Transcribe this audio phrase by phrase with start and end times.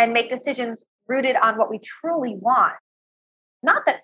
[0.00, 2.72] and make decisions rooted on what we truly want.
[3.62, 4.00] Not that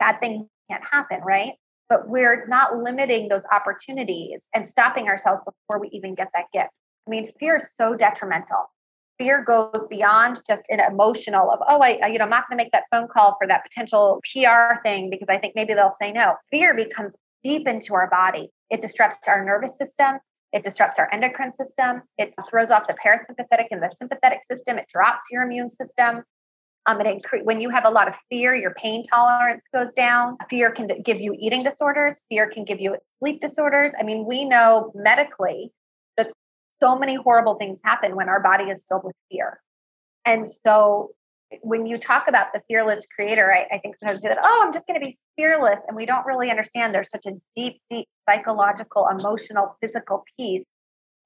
[0.00, 1.52] bad things can't happen, right?
[1.88, 6.70] But we're not limiting those opportunities and stopping ourselves before we even get that gift.
[7.06, 8.72] I mean, fear is so detrimental.
[9.18, 12.64] Fear goes beyond just an emotional of, oh, I, you know, I'm not going to
[12.64, 16.10] make that phone call for that potential PR thing because I think maybe they'll say
[16.10, 16.34] no.
[16.50, 18.50] Fear becomes deep into our body.
[18.68, 20.18] It disrupts our nervous system.
[20.52, 22.02] It disrupts our endocrine system.
[22.18, 24.78] It throws off the parasympathetic and the sympathetic system.
[24.78, 26.22] It drops your immune system.
[26.86, 30.36] Um, it incre- when you have a lot of fear, your pain tolerance goes down.
[30.48, 32.22] Fear can give you eating disorders.
[32.28, 33.90] Fear can give you sleep disorders.
[33.98, 35.72] I mean, we know medically
[36.16, 36.30] that
[36.80, 39.60] so many horrible things happen when our body is filled with fear.
[40.24, 41.10] And so
[41.62, 44.62] when you talk about the fearless creator, I, I think sometimes you say that, oh,
[44.64, 45.78] I'm just going to be fearless.
[45.86, 50.64] And we don't really understand there's such a deep, deep psychological, emotional, physical piece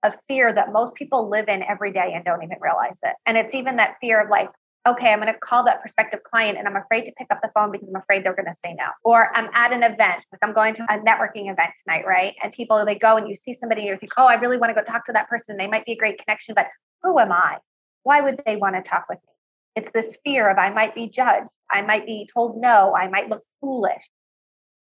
[0.03, 3.15] of fear that most people live in every day and don't even realize it.
[3.27, 4.49] And it's even that fear of like,
[4.89, 7.51] okay, I'm going to call that prospective client and I'm afraid to pick up the
[7.55, 8.87] phone because I'm afraid they're going to say no.
[9.05, 12.35] Or I'm at an event, like I'm going to a networking event tonight, right?
[12.43, 14.71] And people, they go and you see somebody and you think, oh, I really want
[14.71, 15.59] to go talk to that person.
[15.59, 16.67] They might be a great connection, but
[17.03, 17.59] who am I?
[18.05, 19.35] Why would they want to talk with me?
[19.77, 21.51] It's this fear of I might be judged.
[21.71, 22.95] I might be told no.
[22.95, 24.09] I might look foolish.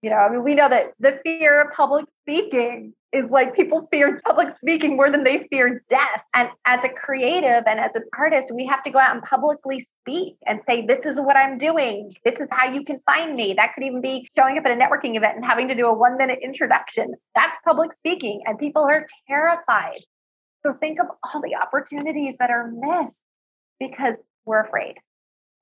[0.03, 3.89] You know, I mean, we know that the fear of public speaking is like people
[3.93, 6.23] fear public speaking more than they fear death.
[6.35, 9.81] And as a creative and as an artist, we have to go out and publicly
[9.81, 12.15] speak and say, This is what I'm doing.
[12.25, 13.55] This is how you can find me.
[13.55, 15.93] That could even be showing up at a networking event and having to do a
[15.93, 17.15] one minute introduction.
[17.35, 18.43] That's public speaking.
[18.47, 20.01] And people are terrified.
[20.65, 23.23] So think of all the opportunities that are missed
[23.81, 24.97] because we're afraid.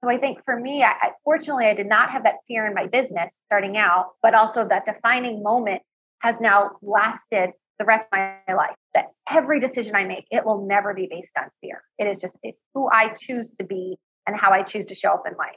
[0.02, 2.86] So I think for me, I, fortunately, I did not have that fear in my
[2.86, 5.82] business starting out, but also that defining moment
[6.20, 8.76] has now lasted the rest of my life.
[8.94, 11.82] That every decision I make, it will never be based on fear.
[11.98, 12.38] It is just
[12.74, 13.96] who I choose to be
[14.26, 15.56] and how I choose to show up in life.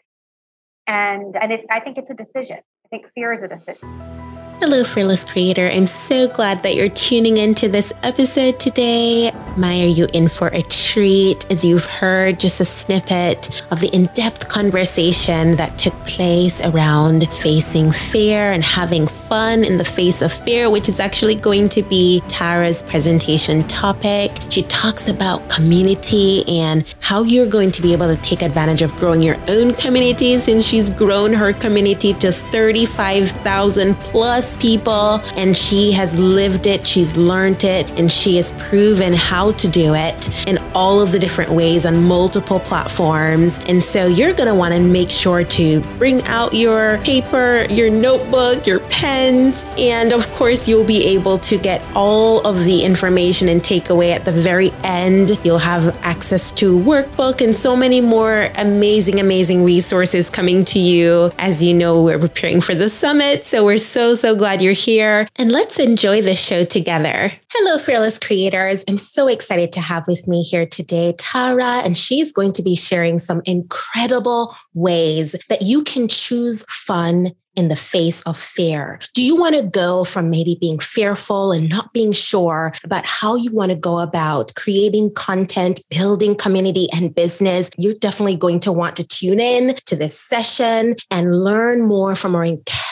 [0.87, 2.57] And and it, I think it's a decision.
[2.57, 4.28] I think fear is a decision.
[4.61, 5.69] Hello, Fearless Creator.
[5.69, 9.31] I'm so glad that you're tuning into this episode today.
[9.55, 14.07] Maya, you in for a treat as you've heard just a snippet of the in
[14.07, 20.29] depth conversation that took place around facing fear and having fun in the face of
[20.29, 24.31] fear, which is actually going to be Tara's presentation topic.
[24.49, 28.93] She talks about community and how you're going to be able to take advantage of
[28.97, 35.91] growing your own community since she's grown her community to 35,000 plus people and she
[35.91, 40.57] has lived it, she's learned it, and she has proven how to do it in
[40.73, 43.59] all of the different ways on multiple platforms.
[43.67, 47.89] And so you're going to want to make sure to bring out your paper, your
[47.89, 53.49] notebook, your pens, and of course, you'll be able to get all of the information
[53.49, 55.37] and takeaway at the very end.
[55.43, 61.31] You'll have access to workbook and so many more amazing, amazing resources coming to you.
[61.37, 63.45] As you know, we're preparing for the summit.
[63.45, 67.31] So we're so, so glad you're here and let's enjoy this show together.
[67.51, 68.85] Hello, fearless creators.
[68.87, 72.73] I'm so excited to have with me here today Tara, and she's going to be
[72.73, 78.99] sharing some incredible ways that you can choose fun in the face of fear?
[79.13, 83.35] Do you want to go from maybe being fearful and not being sure about how
[83.35, 87.69] you want to go about creating content, building community and business?
[87.77, 92.33] You're definitely going to want to tune in to this session and learn more from
[92.33, 92.88] our incredible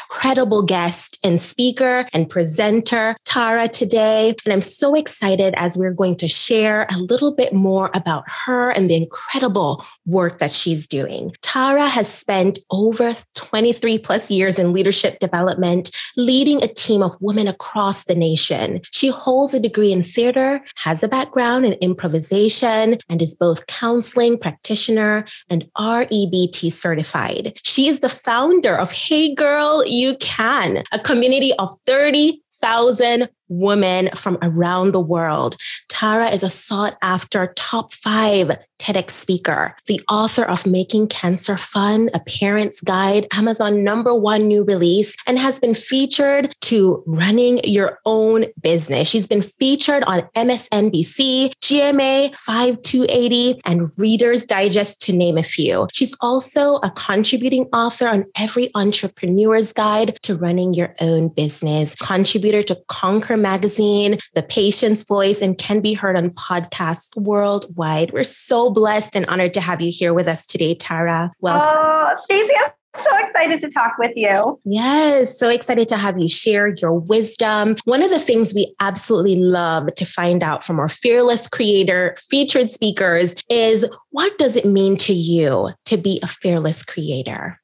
[0.68, 4.34] guest and speaker and presenter, Tara, today.
[4.46, 8.72] And I'm so excited as we're going to share a little bit more about her
[8.72, 11.34] and the incredible work that she's doing.
[11.42, 17.48] Tara has spent over 23 plus years in leadership development, leading a team of women
[17.48, 18.82] across the nation.
[18.92, 24.38] She holds a degree in theater, has a background in improvisation, and is both counseling
[24.38, 27.58] practitioner and REBT certified.
[27.64, 34.38] She is the founder of Hey Girl, You Can, a community of 30,000 women from
[34.44, 35.56] around the world.
[35.90, 38.52] Tara is a sought after top five
[38.88, 44.64] TEDx speaker, the author of Making Cancer Fun, a parent's guide, Amazon number one new
[44.64, 49.10] release, and has been featured to running your own business.
[49.10, 55.88] She's been featured on MSNBC, GMA 5280, and Reader's Digest, to name a few.
[55.92, 62.64] She's also a contributing author on every entrepreneur's guide to running your own business, contributor
[62.64, 68.14] to Conquer Magazine, The Patient's Voice, and can be heard on podcasts worldwide.
[68.14, 71.32] We're so blessed and honored to have you here with us today, Tara.
[71.40, 71.68] Welcome.
[71.68, 74.60] Oh, Stacey, I'm so excited to talk with you.
[74.66, 77.76] Yes, so excited to have you share your wisdom.
[77.86, 82.70] One of the things we absolutely love to find out from our fearless creator featured
[82.70, 87.60] speakers is what does it mean to you to be a fearless creator?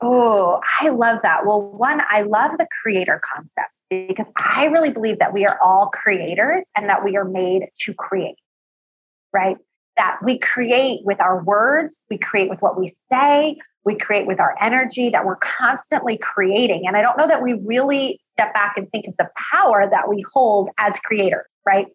[0.00, 1.44] Oh, I love that.
[1.44, 5.90] Well, one, I love the creator concept because I really believe that we are all
[5.92, 8.36] creators and that we are made to create,
[9.32, 9.56] right?
[9.96, 14.40] That we create with our words, we create with what we say, we create with
[14.40, 16.84] our energy, that we're constantly creating.
[16.86, 20.08] And I don't know that we really step back and think of the power that
[20.08, 21.86] we hold as creators, right?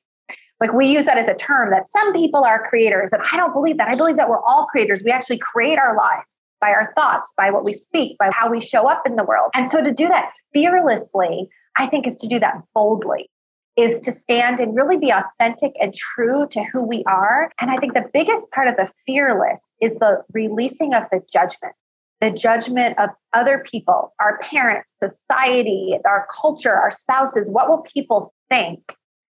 [0.59, 3.11] Like we use that as a term that some people are creators.
[3.13, 3.88] And I don't believe that.
[3.88, 5.01] I believe that we're all creators.
[5.03, 8.59] We actually create our lives by our thoughts, by what we speak, by how we
[8.59, 9.51] show up in the world.
[9.53, 11.47] And so to do that fearlessly,
[11.77, 13.29] I think is to do that boldly
[13.77, 17.51] is to stand and really be authentic and true to who we are.
[17.62, 21.74] And I think the biggest part of the fearless is the releasing of the judgment,
[22.19, 27.51] the judgment of other people, our parents, society, our culture, our spouses.
[27.51, 28.79] What will people think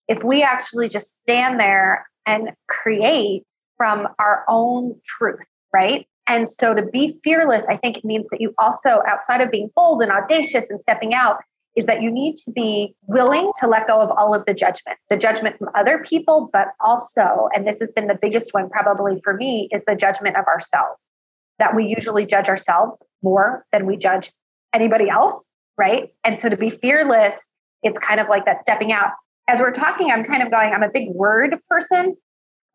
[0.08, 3.44] if we actually just stand there and create
[3.78, 5.40] from our own truth,
[5.72, 6.06] right?
[6.26, 9.70] And so to be fearless, I think it means that you also, outside of being
[9.74, 11.38] bold and audacious and stepping out,
[11.76, 14.98] is that you need to be willing to let go of all of the judgment,
[15.10, 19.20] the judgment from other people, but also, and this has been the biggest one probably
[19.24, 21.10] for me, is the judgment of ourselves.
[21.58, 24.32] That we usually judge ourselves more than we judge
[24.72, 25.48] anybody else,
[25.78, 26.12] right?
[26.24, 27.48] And so to be fearless,
[27.82, 29.10] it's kind of like that stepping out.
[29.46, 32.16] As we're talking, I'm kind of going, I'm a big word person.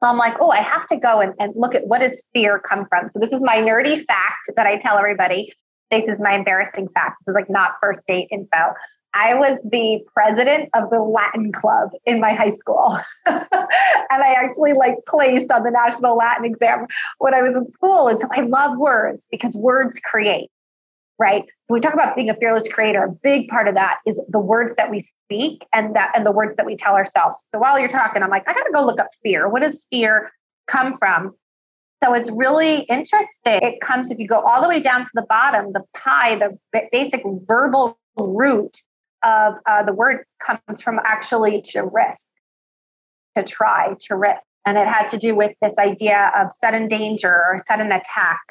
[0.01, 2.59] So I'm like, oh, I have to go and, and look at what does fear
[2.59, 3.09] come from.
[3.09, 5.51] So this is my nerdy fact that I tell everybody.
[5.91, 7.17] This is my embarrassing fact.
[7.25, 8.73] This is like not first date info.
[9.13, 12.99] I was the president of the Latin club in my high school.
[13.25, 16.85] and I actually like placed on the national Latin exam
[17.17, 18.07] when I was in school.
[18.07, 20.51] And so I love words because words create,
[21.17, 21.49] right?
[21.69, 24.75] We talk about being a fearless creator, a big part of that is the words
[24.75, 27.43] that we speak and that and the words that we tell ourselves.
[27.51, 29.49] So while you're talking, I'm like, I gotta go look up fear.
[29.49, 30.31] What does fear
[30.67, 31.33] come from?
[32.03, 33.27] So it's really interesting.
[33.45, 36.57] It comes, if you go all the way down to the bottom, the PIE, the
[36.91, 38.83] basic verbal root
[39.23, 42.29] of uh, the word comes from actually to risk,
[43.35, 44.45] to try, to risk.
[44.65, 48.41] And it had to do with this idea of sudden danger or sudden attack.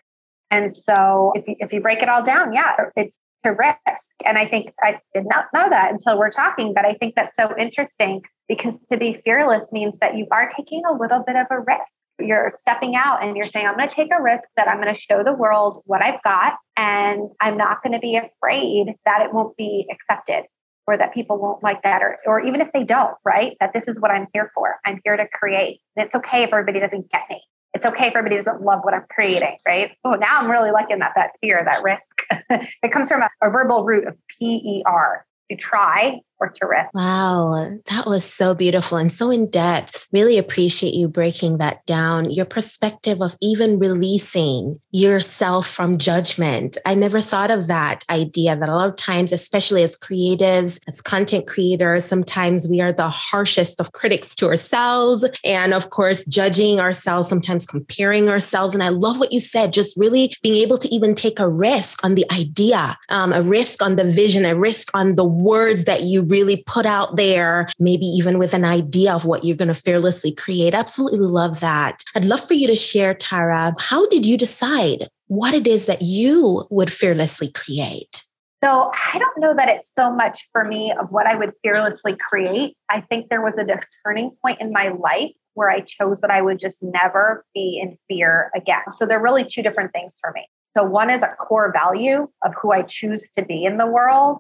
[0.51, 4.15] And so if you, if you break it all down, yeah, it's to risk.
[4.27, 7.37] And I think I did not know that until we're talking, but I think that's
[7.37, 11.47] so interesting because to be fearless means that you are taking a little bit of
[11.51, 14.69] a risk you're stepping out and you're saying, I'm going to take a risk that
[14.69, 16.55] I'm going to show the world what I've got.
[16.77, 20.45] And I'm not going to be afraid that it won't be accepted
[20.87, 23.57] or that people won't like that, or, or even if they don't, right?
[23.61, 24.77] That this is what I'm here for.
[24.87, 25.81] I'm here to create.
[25.95, 27.43] And it's okay if everybody doesn't get me.
[27.75, 29.93] It's okay if everybody doesn't love what I'm creating, right?
[30.03, 32.09] Oh, now I'm really liking that, that fear, that risk.
[32.51, 36.67] it comes from a, a verbal root of P E R, to try or to
[36.67, 36.95] risk.
[36.95, 40.09] Wow, that was so beautiful and so in depth.
[40.13, 42.31] Really appreciate you breaking that down.
[42.31, 46.77] Your perspective of even releasing yourself from judgment.
[46.87, 51.01] I never thought of that idea that a lot of times, especially as creatives, as
[51.01, 55.25] content creators, sometimes we are the harshest of critics to ourselves.
[55.45, 58.75] And of course, judging ourselves, sometimes comparing ourselves.
[58.75, 62.05] And I love what you said, just really being able to even take a risk
[62.05, 66.03] on the idea, um, a risk on the vision, a risk on the words that
[66.03, 69.75] you really put out there, maybe even with an idea of what you're going to
[69.75, 70.75] fearlessly create.
[70.75, 72.03] Absolutely love that.
[72.15, 76.03] I'd love for you to share, Tara, how did you decide what it is that
[76.03, 78.25] you would fearlessly create?
[78.63, 82.17] So I don't know that it's so much for me of what I would fearlessly
[82.17, 82.77] create.
[82.91, 83.65] I think there was a
[84.05, 87.97] turning point in my life where I chose that I would just never be in
[88.09, 88.91] fear again.
[88.91, 90.49] So they're really two different things for me.
[90.77, 94.39] So one is a core value of who I choose to be in the world.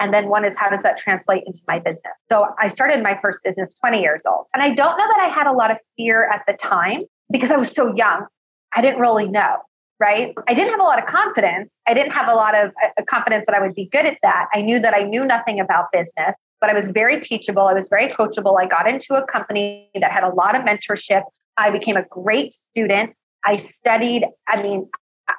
[0.00, 2.12] And then one is how does that translate into my business?
[2.28, 4.46] So I started my first business 20 years old.
[4.54, 7.50] And I don't know that I had a lot of fear at the time because
[7.50, 8.26] I was so young.
[8.72, 9.56] I didn't really know,
[9.98, 10.34] right?
[10.46, 11.72] I didn't have a lot of confidence.
[11.86, 14.46] I didn't have a lot of uh, confidence that I would be good at that.
[14.52, 17.62] I knew that I knew nothing about business, but I was very teachable.
[17.62, 18.56] I was very coachable.
[18.60, 21.22] I got into a company that had a lot of mentorship.
[21.56, 23.14] I became a great student.
[23.44, 24.88] I studied, I mean,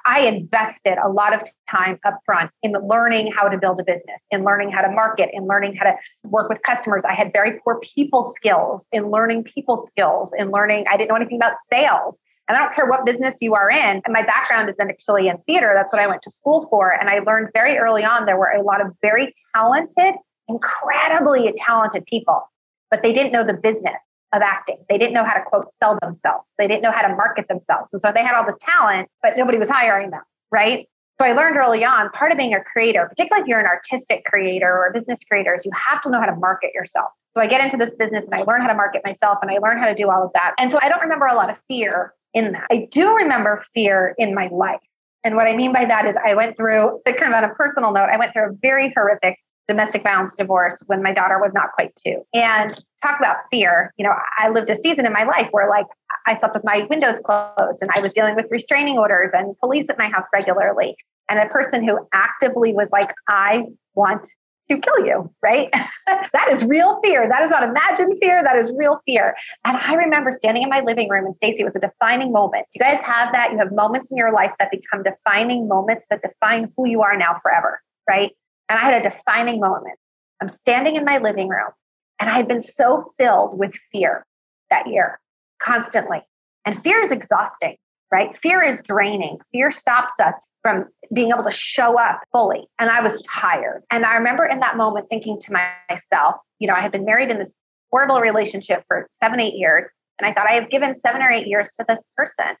[0.06, 4.20] I invested a lot of time up front in learning how to build a business,
[4.30, 7.02] in learning how to market, in learning how to work with customers.
[7.04, 11.16] I had very poor people skills in learning people skills, in learning, I didn't know
[11.16, 12.20] anything about sales.
[12.48, 14.02] And I don't care what business you are in.
[14.04, 15.72] And my background is actually in theater.
[15.76, 16.90] That's what I went to school for.
[16.90, 20.14] And I learned very early on there were a lot of very talented,
[20.48, 22.42] incredibly talented people,
[22.90, 24.00] but they didn't know the business
[24.32, 24.78] of acting.
[24.88, 26.52] They didn't know how to quote sell themselves.
[26.58, 27.92] They didn't know how to market themselves.
[27.92, 30.86] And so they had all this talent, but nobody was hiring them, right?
[31.20, 34.24] So I learned early on part of being a creator, particularly if you're an artistic
[34.24, 37.10] creator or a business creator, is you have to know how to market yourself.
[37.32, 39.58] So I get into this business and I learn how to market myself and I
[39.58, 40.54] learn how to do all of that.
[40.58, 42.66] And so I don't remember a lot of fear in that.
[42.70, 44.80] I do remember fear in my life.
[45.22, 47.92] And what I mean by that is I went through, kind of on a personal
[47.92, 51.72] note, I went through a very horrific domestic violence divorce when my daughter was not
[51.72, 52.22] quite two.
[52.34, 53.92] And talk about fear.
[53.96, 55.86] You know, I lived a season in my life where like
[56.26, 59.86] I slept with my windows closed and I was dealing with restraining orders and police
[59.88, 60.96] at my house regularly.
[61.28, 63.64] And a person who actively was like, I
[63.94, 64.28] want
[64.70, 65.68] to kill you, right?
[66.06, 67.28] that is real fear.
[67.28, 68.42] That is not imagined fear.
[68.42, 69.34] That is real fear.
[69.64, 72.66] And I remember standing in my living room, and Stacy was a defining moment.
[72.72, 73.52] You guys have that.
[73.52, 77.16] You have moments in your life that become defining moments that define who you are
[77.16, 78.30] now forever, right?
[78.68, 79.98] And I had a defining moment.
[80.40, 81.70] I'm standing in my living room,
[82.20, 84.26] and I had been so filled with fear
[84.70, 85.18] that year,
[85.58, 86.22] constantly.
[86.64, 87.76] And fear is exhausting
[88.10, 88.36] right?
[88.42, 89.38] Fear is draining.
[89.52, 92.66] Fear stops us from being able to show up fully.
[92.78, 93.82] And I was tired.
[93.90, 95.52] And I remember in that moment thinking to
[95.88, 97.52] myself, you know, I had been married in this
[97.90, 99.86] horrible relationship for seven, eight years.
[100.18, 102.56] And I thought, I have given seven or eight years to this person.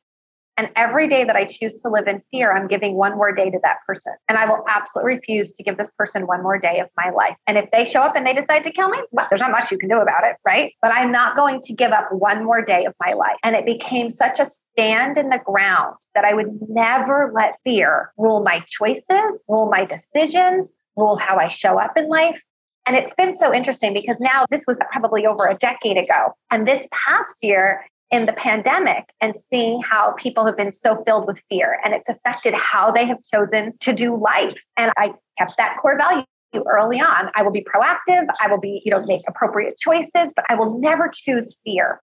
[0.60, 3.48] And every day that I choose to live in fear, I'm giving one more day
[3.48, 4.12] to that person.
[4.28, 7.34] And I will absolutely refuse to give this person one more day of my life.
[7.46, 9.70] And if they show up and they decide to kill me, well, there's not much
[9.70, 10.74] you can do about it, right?
[10.82, 13.36] But I'm not going to give up one more day of my life.
[13.42, 18.12] And it became such a stand in the ground that I would never let fear
[18.18, 22.38] rule my choices, rule my decisions, rule how I show up in life.
[22.84, 26.34] And it's been so interesting because now this was probably over a decade ago.
[26.50, 31.26] And this past year, in the pandemic and seeing how people have been so filled
[31.26, 34.60] with fear and it's affected how they have chosen to do life.
[34.76, 36.24] And I kept that core value
[36.66, 37.30] early on.
[37.36, 40.80] I will be proactive, I will be, you know, make appropriate choices, but I will
[40.80, 42.00] never choose fear.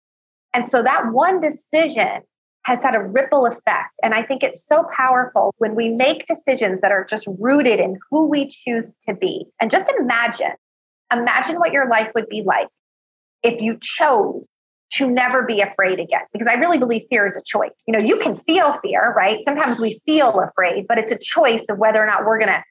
[0.53, 2.21] And so that one decision
[2.63, 3.97] has had a ripple effect.
[4.01, 7.97] And I think it's so powerful when we make decisions that are just rooted in
[8.09, 9.45] who we choose to be.
[9.61, 10.53] And just imagine,
[11.11, 12.67] imagine what your life would be like
[13.43, 14.47] if you chose
[14.89, 17.71] to never be afraid again because i really believe fear is a choice.
[17.87, 19.43] You know you can feel fear right?
[19.43, 22.63] Sometimes we feel afraid but it's a choice of whether or not we're going to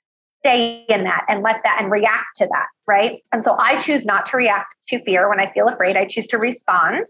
[0.44, 3.23] stay in that and let that and react to that right?
[3.32, 5.96] And so i choose not to react to fear when i feel afraid.
[5.96, 7.06] I choose to respond.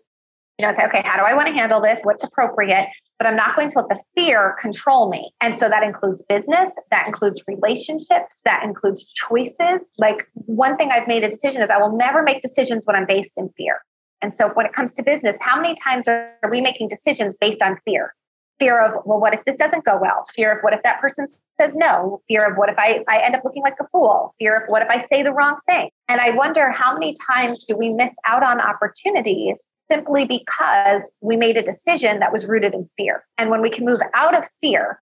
[0.58, 2.00] You know say okay how do i want to handle this?
[2.02, 2.88] What's appropriate?
[3.18, 5.30] But i'm not going to let the fear control me.
[5.40, 9.88] And so that includes business that includes relationships that includes choices.
[9.98, 13.06] Like one thing i've made a decision is i will never make decisions when i'm
[13.06, 13.80] based in fear
[14.22, 17.62] and so when it comes to business, how many times are we making decisions based
[17.62, 18.14] on fear?
[18.58, 20.24] Fear of, well, what if this doesn't go well?
[20.34, 21.26] Fear of what if that person
[21.60, 22.22] says no?
[22.26, 24.34] Fear of what if I, I end up looking like a fool?
[24.38, 25.90] Fear of what if I say the wrong thing?
[26.08, 31.36] And I wonder how many times do we miss out on opportunities simply because we
[31.36, 33.24] made a decision that was rooted in fear?
[33.36, 35.02] And when we can move out of fear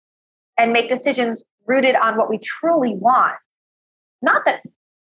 [0.59, 3.35] and make decisions rooted on what we truly want,
[4.21, 4.61] not that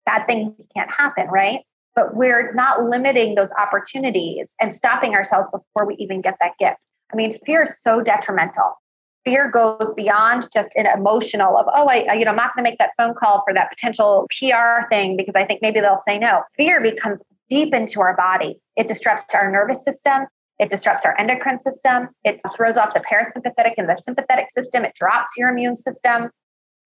[0.05, 1.61] bad things can't happen, right?
[1.95, 6.79] But we're not limiting those opportunities and stopping ourselves before we even get that gift.
[7.13, 8.81] I mean, fear is so detrimental.
[9.25, 12.71] Fear goes beyond just an emotional of, oh, I, you know, I'm not going to
[12.71, 16.19] make that phone call for that potential PR thing because I think maybe they'll say
[16.19, 16.43] no.
[16.57, 18.59] Fear becomes deep into our body.
[18.77, 20.27] It disrupts our nervous system.
[20.59, 22.09] It disrupts our endocrine system.
[22.25, 24.85] It throws off the parasympathetic and the sympathetic system.
[24.85, 26.31] It drops your immune system.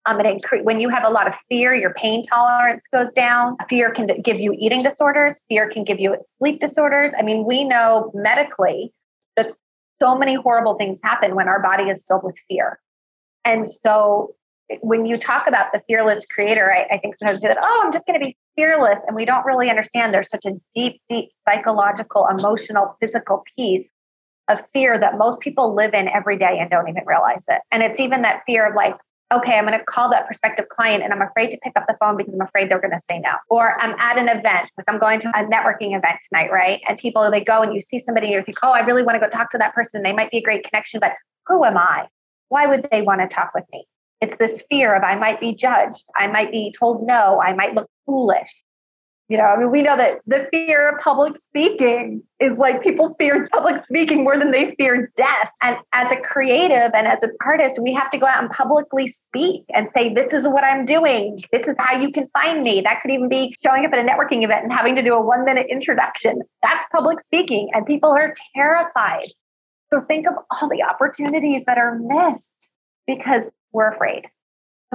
[0.08, 3.58] Um, it incre- when you have a lot of fear, your pain tolerance goes down.
[3.68, 5.42] Fear can give you eating disorders.
[5.50, 7.12] Fear can give you sleep disorders.
[7.18, 8.94] I mean, we know medically
[9.36, 9.52] that
[10.00, 12.80] so many horrible things happen when our body is filled with fear.
[13.46, 14.36] And so
[14.82, 17.82] when you talk about the fearless creator, I, I think sometimes you say that, oh,
[17.84, 19.00] I'm just going to be fearless.
[19.08, 23.90] And we don't really understand there's such a deep, deep psychological, emotional, physical piece
[24.48, 27.62] of fear that most people live in every day and don't even realize it.
[27.72, 28.96] And it's even that fear of like,
[29.38, 31.96] okay, I'm going to call that prospective client and I'm afraid to pick up the
[32.00, 33.32] phone because I'm afraid they're going to say no.
[33.50, 36.82] Or I'm at an event, like I'm going to a networking event tonight, right?
[36.88, 39.16] And people, they go and you see somebody and you think, oh, I really want
[39.16, 40.04] to go talk to that person.
[40.04, 41.14] They might be a great connection, but
[41.48, 42.08] who am I?
[42.50, 43.86] Why would they want to talk with me?
[44.22, 46.06] It's this fear of I might be judged.
[46.18, 47.42] I might be told no.
[47.42, 48.64] I might look foolish.
[49.28, 53.16] You know, I mean, we know that the fear of public speaking is like people
[53.20, 55.50] fear public speaking more than they fear death.
[55.64, 59.08] And as a creative and as an artist, we have to go out and publicly
[59.08, 61.42] speak and say, This is what I'm doing.
[61.52, 62.82] This is how you can find me.
[62.82, 65.22] That could even be showing up at a networking event and having to do a
[65.22, 66.42] one minute introduction.
[66.62, 67.70] That's public speaking.
[67.74, 69.30] And people are terrified.
[69.92, 72.70] So think of all the opportunities that are missed
[73.08, 74.26] because we're afraid.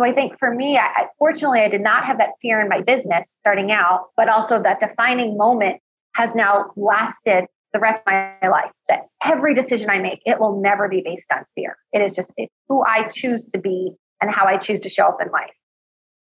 [0.01, 2.81] So I think for me, I, fortunately, I did not have that fear in my
[2.81, 5.83] business starting out, but also that defining moment
[6.15, 8.71] has now lasted the rest of my life.
[8.89, 11.77] That every decision I make, it will never be based on fear.
[11.93, 12.33] It is just
[12.71, 13.91] who I choose to be
[14.23, 15.53] and how I choose to show up in life.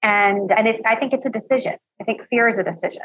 [0.02, 1.76] And and it, I think it's a decision.
[2.02, 3.02] I think fear is a decision.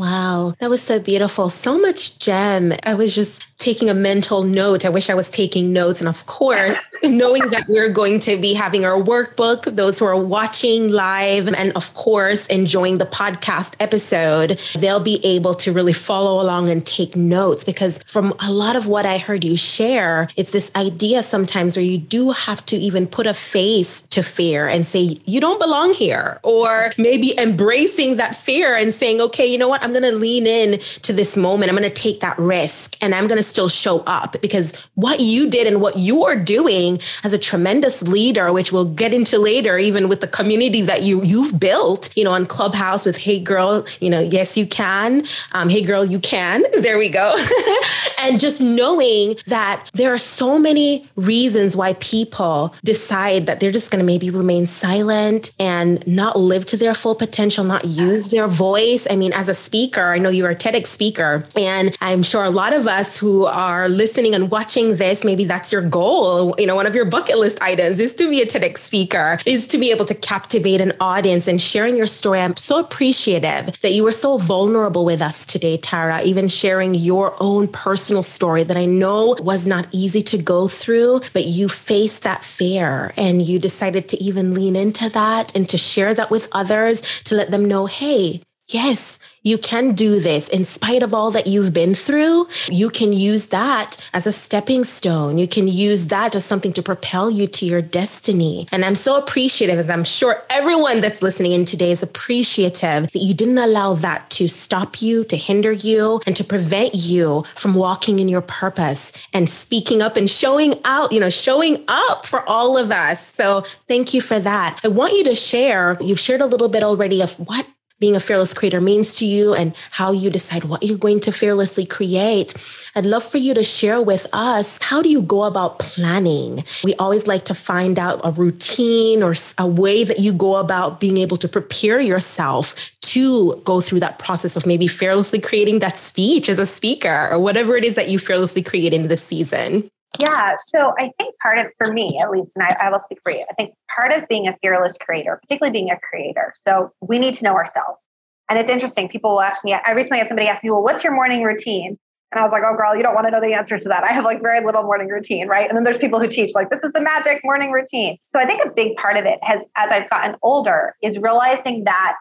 [0.00, 1.50] Wow, that was so beautiful.
[1.50, 2.72] So much gem.
[2.84, 4.86] I was just taking a mental note.
[4.86, 6.00] I wish I was taking notes.
[6.00, 10.16] And of course, knowing that we're going to be having our workbook, those who are
[10.16, 16.42] watching live, and of course, enjoying the podcast episode, they'll be able to really follow
[16.42, 20.50] along and take notes because from a lot of what I heard you share, it's
[20.50, 24.86] this idea sometimes where you do have to even put a face to fear and
[24.86, 29.68] say, you don't belong here, or maybe embracing that fear and saying, okay, you know
[29.68, 29.82] what?
[29.82, 31.70] I'm going to lean in to this moment.
[31.70, 35.20] I'm going to take that risk and I'm going to still show up because what
[35.20, 39.78] you did and what you're doing as a tremendous leader, which we'll get into later,
[39.78, 43.84] even with the community that you you've built, you know, on Clubhouse with Hey Girl,
[44.00, 45.24] you know, yes, you can.
[45.52, 46.64] Um, hey Girl, you can.
[46.80, 47.36] There we go.
[48.20, 53.90] and just knowing that there are so many reasons why people decide that they're just
[53.90, 58.46] going to maybe remain silent and not live to their full potential, not use their
[58.46, 59.06] voice.
[59.10, 60.02] I mean, as a speaker.
[60.02, 63.88] I know you're a TEDx speaker, and I'm sure a lot of us who are
[63.88, 66.54] listening and watching this, maybe that's your goal.
[66.58, 69.68] You know, one of your bucket list items is to be a TEDx speaker, is
[69.68, 72.40] to be able to captivate an audience and sharing your story.
[72.40, 77.36] I'm so appreciative that you were so vulnerable with us today, Tara, even sharing your
[77.38, 82.22] own personal story that I know was not easy to go through, but you faced
[82.24, 86.48] that fear and you decided to even lean into that and to share that with
[86.52, 91.30] others to let them know, hey, yes, you can do this in spite of all
[91.30, 92.46] that you've been through.
[92.68, 95.38] You can use that as a stepping stone.
[95.38, 98.68] You can use that as something to propel you to your destiny.
[98.70, 103.14] And I'm so appreciative, as I'm sure everyone that's listening in today is appreciative that
[103.14, 107.74] you didn't allow that to stop you, to hinder you, and to prevent you from
[107.74, 112.46] walking in your purpose and speaking up and showing out, you know, showing up for
[112.48, 113.26] all of us.
[113.26, 114.80] So thank you for that.
[114.84, 117.66] I want you to share, you've shared a little bit already of what
[118.00, 121.30] being a fearless creator means to you and how you decide what you're going to
[121.30, 122.54] fearlessly create.
[122.96, 126.64] I'd love for you to share with us how do you go about planning?
[126.82, 130.98] We always like to find out a routine or a way that you go about
[130.98, 135.96] being able to prepare yourself to go through that process of maybe fearlessly creating that
[135.96, 139.90] speech as a speaker or whatever it is that you fearlessly create in this season.
[140.18, 140.54] Yeah.
[140.56, 143.30] So I think part of, for me at least, and I, I, will speak for
[143.30, 147.18] you, I think part of being a fearless creator, particularly being a creator, so we
[147.18, 148.06] need to know ourselves.
[148.48, 149.08] And it's interesting.
[149.08, 151.96] People will ask me, I recently had somebody ask me, well, what's your morning routine?
[152.32, 154.04] And I was like, oh, girl, you don't want to know the answer to that.
[154.04, 155.68] I have like very little morning routine, right?
[155.68, 158.18] And then there's people who teach, like, this is the magic morning routine.
[158.32, 161.84] So I think a big part of it has, as I've gotten older, is realizing
[161.84, 162.16] that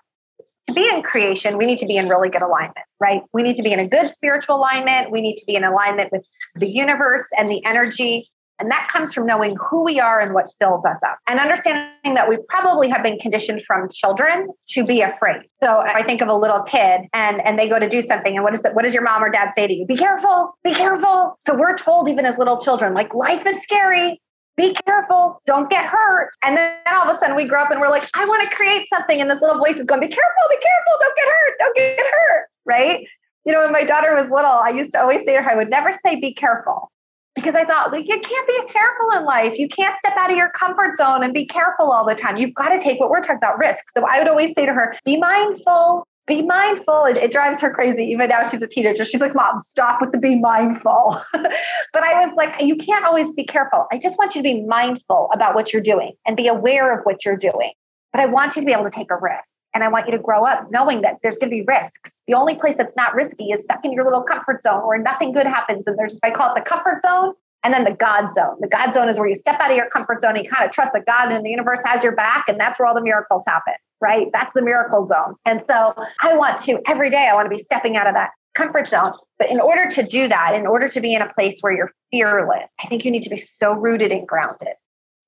[0.68, 3.22] to be in creation, we need to be in really good alignment, right?
[3.34, 5.12] We need to be in a good spiritual alignment.
[5.12, 6.24] We need to be in alignment with
[6.60, 8.30] the universe and the energy.
[8.62, 12.14] And that comes from knowing who we are and what fills us up and understanding
[12.16, 15.44] that we probably have been conditioned from children to be afraid.
[15.54, 18.36] So I think of a little kid and, and they go to do something.
[18.36, 18.76] And what is that?
[18.76, 19.86] What does your mom or dad say to you?
[19.86, 21.38] Be careful, be careful.
[21.46, 24.20] So we're told even as little children, like life is scary
[24.60, 26.32] be careful, don't get hurt.
[26.44, 28.56] And then all of a sudden we grow up and we're like, I want to
[28.56, 29.22] create something.
[29.22, 32.00] And this little voice is going, be careful, be careful, don't get hurt, don't get
[32.00, 32.46] hurt.
[32.66, 33.08] Right.
[33.46, 35.56] You know, when my daughter was little, I used to always say to her, I
[35.56, 36.92] would never say be careful
[37.36, 39.58] because I thought, like, you can't be careful in life.
[39.58, 42.38] You can't step out of your comfort zone and be careful all the time.
[42.38, 43.92] You've got to take what we're talking about risks.
[43.96, 47.06] So I would always say to her, be mindful, be mindful.
[47.06, 48.04] It, drives her crazy.
[48.04, 49.04] Even now she's a teenager.
[49.06, 51.22] She's like, Mom, stop with the be mindful.
[51.34, 53.88] but I was like, you can't always be careful.
[53.92, 57.04] I just want you to be mindful about what you're doing and be aware of
[57.06, 57.72] what you're doing.
[58.12, 59.54] But I want you to be able to take a risk.
[59.74, 62.12] And I want you to grow up knowing that there's going to be risks.
[62.28, 65.32] The only place that's not risky is stuck in your little comfort zone where nothing
[65.32, 65.86] good happens.
[65.86, 68.58] And there's, I call it the comfort zone and then the God zone.
[68.62, 70.66] The God zone is where you step out of your comfort zone and you kind
[70.66, 72.46] of trust that God and the universe has your back.
[72.48, 74.28] And that's where all the miracles happen right?
[74.34, 75.36] That's the miracle zone.
[75.46, 78.32] And so I want to, every day, I want to be stepping out of that
[78.54, 79.14] comfort zone.
[79.38, 81.92] But in order to do that, in order to be in a place where you're
[82.12, 84.76] fearless, I think you need to be so rooted and grounded.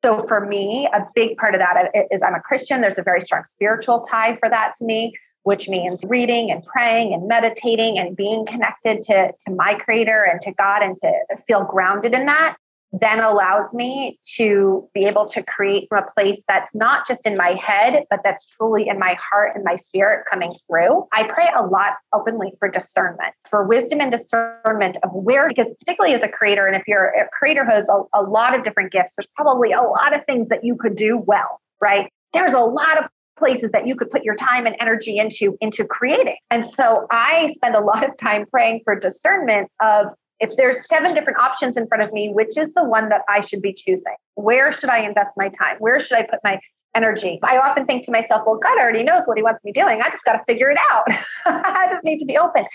[0.03, 2.81] So for me, a big part of that is I'm a Christian.
[2.81, 7.13] There's a very strong spiritual tie for that to me, which means reading and praying
[7.13, 11.11] and meditating and being connected to, to my creator and to God and to
[11.47, 12.55] feel grounded in that
[12.93, 17.37] then allows me to be able to create from a place that's not just in
[17.37, 21.07] my head, but that's truly in my heart and my spirit coming through.
[21.13, 26.15] I pray a lot openly for discernment, for wisdom and discernment of where, because particularly
[26.15, 28.91] as a creator, and if you're a creator who has a, a lot of different
[28.91, 32.11] gifts, there's probably a lot of things that you could do well, right?
[32.33, 33.05] There's a lot of
[33.37, 36.35] places that you could put your time and energy into into creating.
[36.51, 40.07] And so I spend a lot of time praying for discernment of
[40.41, 43.41] if there's seven different options in front of me, which is the one that I
[43.41, 44.15] should be choosing?
[44.35, 45.77] Where should I invest my time?
[45.79, 46.59] Where should I put my
[46.95, 47.39] energy?
[47.43, 50.01] I often think to myself, well, God already knows what he wants me doing.
[50.01, 51.05] I just got to figure it out.
[51.45, 52.65] I just need to be open.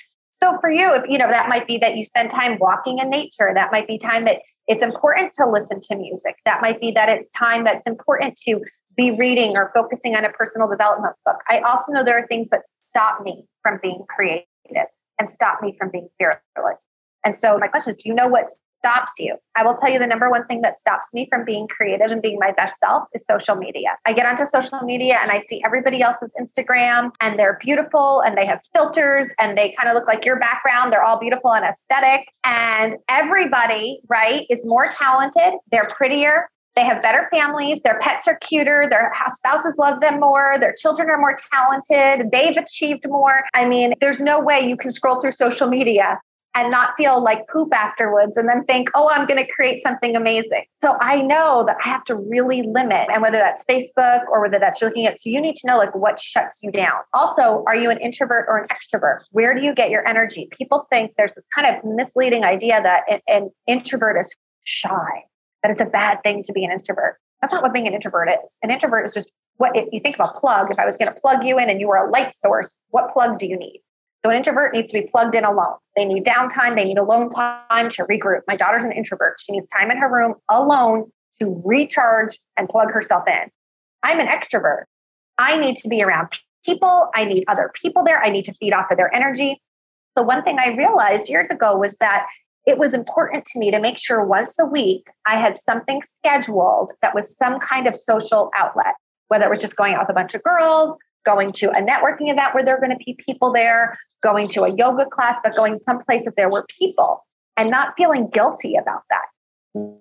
[0.42, 3.10] So for you, if you know, that might be that you spend time walking in
[3.10, 3.50] nature.
[3.52, 6.36] That might be time that it's important to listen to music.
[6.44, 8.60] That might be that it's time that's important to
[8.96, 11.36] be reading or focusing on a personal development book.
[11.48, 14.44] I also know there are things that stop me from being creative
[15.18, 16.82] and stop me from being fearless.
[17.26, 19.36] And so my question is, do you know what stops you?
[19.56, 22.22] I will tell you the number one thing that stops me from being creative and
[22.22, 23.88] being my best self is social media.
[24.06, 28.38] I get onto social media and I see everybody else's Instagram and they're beautiful and
[28.38, 30.92] they have filters and they kind of look like your background.
[30.92, 32.28] They're all beautiful and aesthetic.
[32.44, 35.54] And everybody, right, is more talented.
[35.72, 36.48] They're prettier.
[36.76, 37.80] They have better families.
[37.80, 38.86] Their pets are cuter.
[38.88, 40.58] Their spouses love them more.
[40.60, 42.30] Their children are more talented.
[42.30, 43.42] They've achieved more.
[43.52, 46.20] I mean, there's no way you can scroll through social media
[46.56, 50.16] and not feel like poop afterwards and then think, oh, I'm going to create something
[50.16, 50.64] amazing.
[50.82, 54.58] So I know that I have to really limit, and whether that's Facebook or whether
[54.58, 56.94] that's looking at, so you need to know like what shuts you down.
[57.12, 59.20] Also, are you an introvert or an extrovert?
[59.30, 60.48] Where do you get your energy?
[60.50, 65.24] People think there's this kind of misleading idea that an, introvert is shy,
[65.62, 67.16] that it's a bad thing to be an introvert.
[67.40, 68.54] That's not what being an introvert is.
[68.62, 71.12] An introvert is just what if you think of a plug, if I was going
[71.12, 73.82] to plug you in and you were a light source, what plug do you need?
[74.24, 75.76] So an introvert needs to be plugged in alone.
[75.94, 76.74] They need downtime.
[76.74, 78.40] They need alone time to regroup.
[78.48, 79.36] My daughter's an introvert.
[79.38, 83.50] She needs time in her room alone to recharge and plug herself in.
[84.02, 84.84] I'm an extrovert.
[85.38, 87.10] I need to be around people.
[87.14, 88.22] I need other people there.
[88.22, 89.60] I need to feed off of their energy.
[90.16, 92.26] So one thing I realized years ago was that
[92.66, 96.90] it was important to me to make sure once a week I had something scheduled
[97.00, 98.94] that was some kind of social outlet,
[99.28, 100.96] whether it was just going out with a bunch of girls,
[101.26, 104.62] going to a networking event where there are going to be people there, going to
[104.62, 109.02] a yoga class, but going someplace that there were people and not feeling guilty about
[109.10, 109.24] that.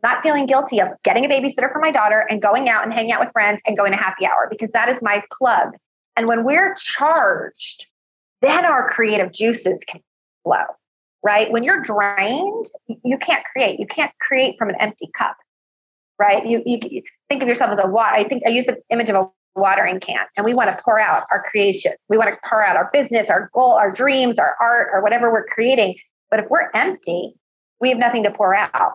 [0.04, 3.12] Not feeling guilty of getting a babysitter for my daughter and going out and hanging
[3.12, 5.76] out with friends and going to happy hour because that is my plug.
[6.16, 7.88] And when we're charged,
[8.42, 10.02] then our creative juices can
[10.44, 10.64] flow,
[11.24, 11.52] right?
[11.52, 12.68] When you're drained,
[13.04, 13.80] you can't create.
[13.80, 15.36] You can't create from an empty cup,
[16.20, 16.46] right?
[16.46, 18.16] You, you think of yourself as a water.
[18.16, 21.00] I think I use the image of a watering can and we want to pour
[21.00, 21.94] out our creation.
[22.10, 25.32] We want to pour out our business, our goal, our dreams, our art, or whatever
[25.32, 25.96] we're creating.
[26.30, 27.34] But if we're empty,
[27.80, 28.94] we have nothing to pour out.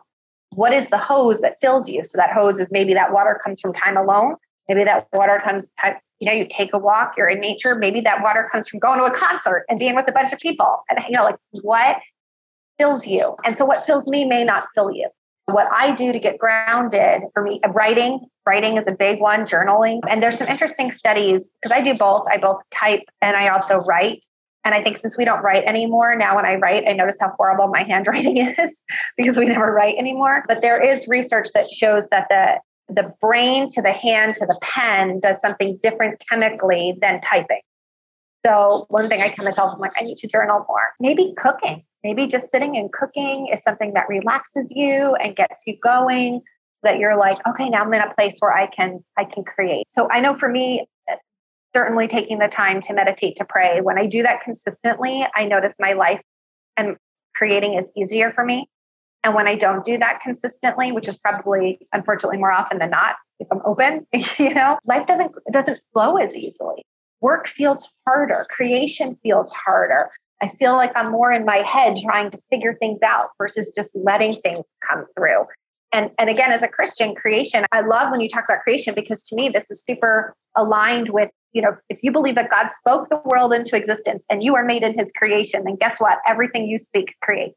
[0.55, 2.05] What is the hose that fills you?
[2.05, 4.37] So that hose is maybe that water comes from time alone.
[4.69, 5.71] Maybe that water comes,
[6.19, 7.75] you know, you take a walk, you're in nature.
[7.75, 10.39] Maybe that water comes from going to a concert and being with a bunch of
[10.39, 10.85] people.
[10.89, 11.99] And, you know, like what
[12.79, 13.37] fills you?
[13.45, 15.09] And so what fills me may not fill you
[15.53, 20.01] what I do to get grounded for me, writing, writing is a big one, journaling.
[20.09, 22.27] And there's some interesting studies because I do both.
[22.31, 24.25] I both type and I also write.
[24.65, 27.33] And I think since we don't write anymore, now when I write, I notice how
[27.37, 28.83] horrible my handwriting is
[29.17, 30.45] because we never write anymore.
[30.49, 32.61] But there is research that shows that the
[32.93, 37.61] the brain to the hand to the pen does something different chemically than typing.
[38.45, 40.83] So one thing I tell myself, I'm like, I need to journal more.
[40.99, 41.85] Maybe cooking.
[42.03, 46.43] Maybe just sitting and cooking is something that relaxes you and gets you going
[46.83, 49.87] that you're like, okay, now I'm in a place where I can I can create.
[49.91, 51.17] So I know for me, uh,
[51.75, 55.75] certainly taking the time to meditate, to pray, when I do that consistently, I notice
[55.79, 56.21] my life
[56.77, 56.97] and
[57.35, 58.69] creating is easier for me.
[59.23, 63.17] And when I don't do that consistently, which is probably unfortunately more often than not,
[63.39, 64.07] if I'm open,
[64.39, 66.85] you know, life doesn't doesn't flow as easily.
[67.21, 70.11] Work feels harder, creation feels harder.
[70.43, 73.91] I feel like I'm more in my head trying to figure things out versus just
[73.95, 75.45] letting things come through.
[75.93, 79.23] And, and again, as a Christian creation, I love when you talk about creation because
[79.25, 83.09] to me, this is super aligned with, you know, if you believe that God spoke
[83.09, 86.19] the world into existence and you are made in his creation, then guess what?
[86.27, 87.57] Everything you speak creates.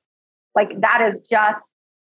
[0.55, 1.61] Like that is just,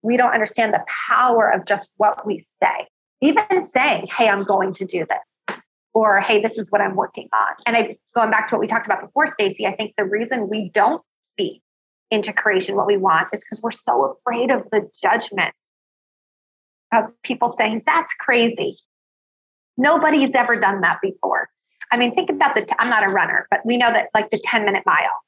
[0.03, 2.87] we don't understand the power of just what we say.
[3.21, 5.59] Even saying, hey, I'm going to do this
[5.95, 8.67] or hey this is what i'm working on and i going back to what we
[8.67, 11.63] talked about before stacy i think the reason we don't speak
[12.11, 15.55] into creation what we want is because we're so afraid of the judgment
[16.95, 18.79] of people saying that's crazy.
[19.77, 21.49] Nobody's ever done that before.
[21.91, 24.41] I mean think about the i'm not a runner but we know that like the
[24.43, 25.23] 10 minute mile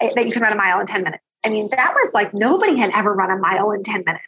[0.00, 1.22] eh, that you can run a mile in 10 minutes.
[1.44, 4.24] I mean that was like nobody had ever run a mile in 10 minutes.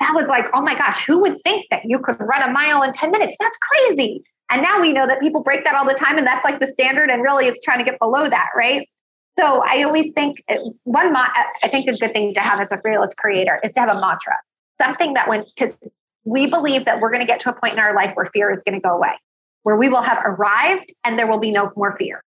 [0.00, 2.82] That was like oh my gosh who would think that you could run a mile
[2.82, 3.36] in 10 minutes?
[3.38, 4.24] That's crazy.
[4.50, 6.66] And now we know that people break that all the time, and that's like the
[6.66, 7.08] standard.
[7.08, 8.88] And really, it's trying to get below that, right?
[9.38, 12.78] So I always think uh, one, I think a good thing to have as a
[12.78, 14.34] fearless creator is to have a mantra,
[14.82, 15.78] something that when, because
[16.24, 18.50] we believe that we're going to get to a point in our life where fear
[18.50, 19.12] is going to go away,
[19.62, 22.22] where we will have arrived and there will be no more fear.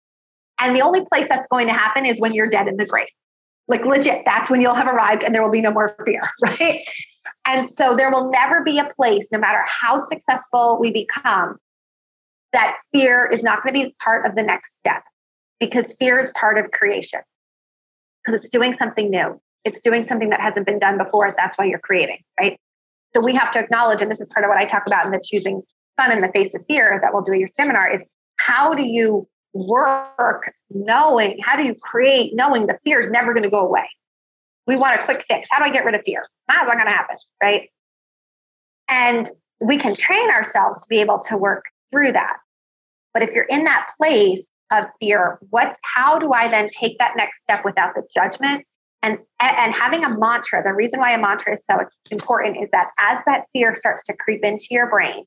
[0.59, 3.07] And the only place that's going to happen is when you're dead in the grave.
[3.67, 6.81] Like legit, that's when you'll have arrived and there will be no more fear, right?
[7.45, 11.57] And so there will never be a place, no matter how successful we become,
[12.51, 15.03] that fear is not going to be part of the next step
[15.59, 17.21] because fear is part of creation
[18.23, 19.39] because it's doing something new.
[19.65, 21.33] It's doing something that hasn't been done before.
[21.37, 22.59] That's why you're creating, right?
[23.15, 25.11] So we have to acknowledge, and this is part of what I talk about in
[25.11, 25.61] the choosing
[25.97, 28.03] fun in the face of fear that we'll do at your seminar is
[28.37, 33.43] how do you work knowing, how do you create knowing the fear is never going
[33.43, 33.87] to go away?
[34.67, 35.49] We want a quick fix.
[35.51, 36.25] How do I get rid of fear?
[36.49, 37.17] Ah, That's not going to happen?
[37.41, 37.69] Right.
[38.87, 39.27] And
[39.59, 42.37] we can train ourselves to be able to work through that.
[43.13, 47.15] But if you're in that place of fear, what how do I then take that
[47.17, 48.65] next step without the judgment?
[49.01, 51.77] And, and having a mantra, the reason why a mantra is so
[52.11, 55.23] important is that as that fear starts to creep into your brain,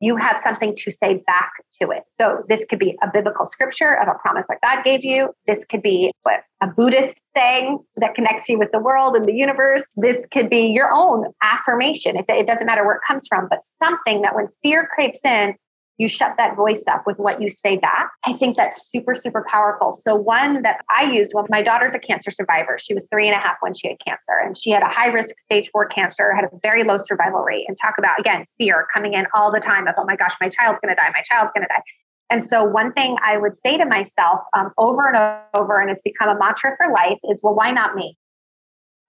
[0.00, 2.02] you have something to say back to it.
[2.10, 5.30] So this could be a biblical scripture of a promise that God gave you.
[5.46, 9.34] This could be what a Buddhist saying that connects you with the world and the
[9.34, 9.82] universe.
[9.96, 12.16] This could be your own affirmation.
[12.16, 15.54] It, it doesn't matter where it comes from, but something that when fear creeps in,
[15.98, 18.10] you shut that voice up with what you say back.
[18.24, 19.92] I think that's super, super powerful.
[19.92, 23.36] So, one that I used well, my daughter's a cancer survivor, she was three and
[23.36, 26.34] a half when she had cancer, and she had a high risk stage four cancer,
[26.34, 29.60] had a very low survival rate, and talk about, again, fear coming in all the
[29.60, 31.82] time of, oh my gosh, my child's going to die, my child's going to die.
[32.28, 36.02] And so, one thing I would say to myself um, over and over, and it's
[36.02, 38.16] become a mantra for life, is, well, why not me?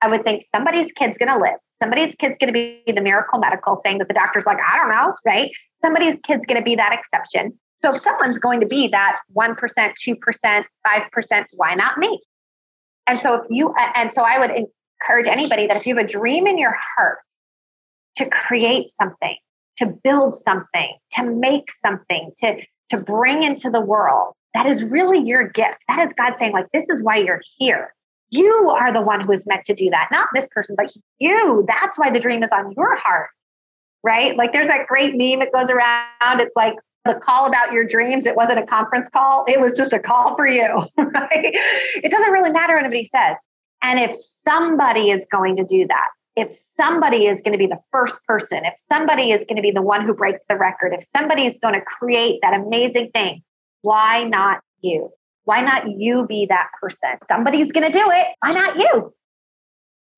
[0.02, 1.60] I would think somebody's kid's going to live.
[1.82, 4.90] Somebody's kid's going to be the miracle medical thing that the doctor's like, I don't
[4.90, 5.52] know, right?
[5.84, 7.58] Somebody's kid's going to be that exception.
[7.84, 12.20] So if someone's going to be that 1%, 2%, 5%, why not me?
[13.06, 16.08] And so if you, and so I would encourage anybody that if you have a
[16.08, 17.20] dream in your heart
[18.16, 19.36] to create something,
[19.78, 22.58] to build something, to make something, to,
[22.90, 25.78] to bring into the world, that is really your gift.
[25.88, 27.94] That is God saying, like, this is why you're here.
[28.30, 31.66] You are the one who is meant to do that, not this person, but you.
[31.68, 33.30] That's why the dream is on your heart,
[34.04, 34.36] right?
[34.36, 36.42] Like there's that great meme that goes around.
[36.42, 38.26] It's like the call about your dreams.
[38.26, 40.64] It wasn't a conference call, it was just a call for you,
[40.98, 41.52] right?
[42.04, 43.38] It doesn't really matter what anybody says.
[43.82, 47.80] And if somebody is going to do that, if somebody is going to be the
[47.92, 51.06] first person, if somebody is going to be the one who breaks the record, if
[51.16, 53.42] somebody is going to create that amazing thing,
[53.82, 55.10] why not you?
[55.48, 57.18] Why not you be that person?
[57.30, 58.28] Somebody's going to do it.
[58.42, 59.14] Why not you?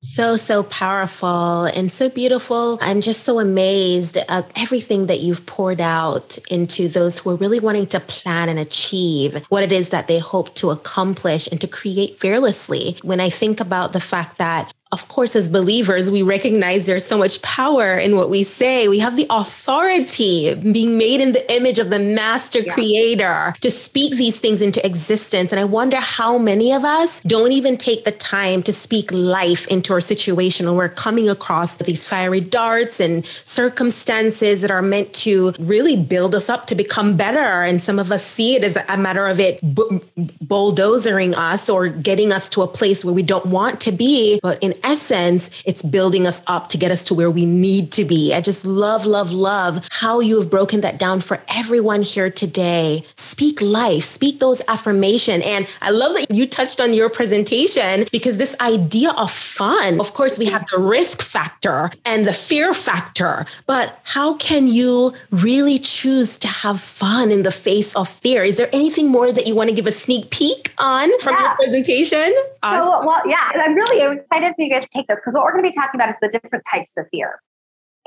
[0.02, 2.78] So, so powerful and so beautiful.
[2.80, 7.60] I'm just so amazed at everything that you've poured out into those who are really
[7.60, 11.68] wanting to plan and achieve what it is that they hope to accomplish and to
[11.68, 12.96] create fearlessly.
[13.02, 17.16] When I think about the fact that of course, as believers, we recognize there's so
[17.16, 18.88] much power in what we say.
[18.88, 22.74] We have the authority being made in the image of the master yeah.
[22.74, 25.52] creator to speak these things into existence.
[25.52, 29.68] And I wonder how many of us don't even take the time to speak life
[29.68, 35.14] into our situation when we're coming across these fiery darts and circumstances that are meant
[35.14, 37.62] to really build us up to become better.
[37.62, 42.32] And some of us see it as a matter of it bulldozering us or getting
[42.32, 44.40] us to a place where we don't want to be.
[44.42, 48.04] But in essence, it's building us up to get us to where we need to
[48.04, 48.34] be.
[48.34, 53.04] I just love, love, love how you have broken that down for everyone here today.
[53.16, 55.42] Speak life, speak those affirmation.
[55.42, 60.14] And I love that you touched on your presentation because this idea of fun, of
[60.14, 65.78] course, we have the risk factor and the fear factor, but how can you really
[65.78, 68.42] choose to have fun in the face of fear?
[68.42, 71.42] Is there anything more that you want to give a sneak peek on from yeah.
[71.42, 72.32] your presentation?
[72.62, 73.02] Awesome.
[73.02, 75.64] So, well, yeah, I'm really excited for you guys take this because what we're going
[75.64, 77.40] to be talking about is the different types of fear.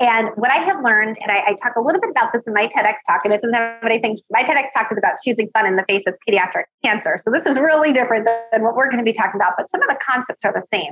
[0.00, 2.52] And what I have learned, and I, I, talk a little bit about this in
[2.52, 5.66] my TEDx talk, and it doesn't have anything, my TEDx talk is about choosing fun
[5.66, 7.16] in the face of pediatric cancer.
[7.22, 9.80] So this is really different than what we're going to be talking about, but some
[9.82, 10.90] of the concepts are the same.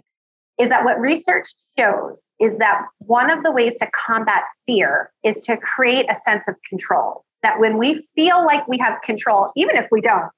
[0.61, 5.41] Is that what research shows is that one of the ways to combat fear is
[5.47, 7.25] to create a sense of control.
[7.43, 10.31] That when we feel like we have control, even if we don't,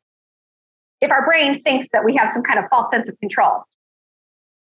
[1.02, 3.64] if our brain thinks that we have some kind of false sense of control,